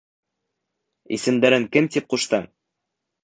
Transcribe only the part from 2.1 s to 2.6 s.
ҡуштың?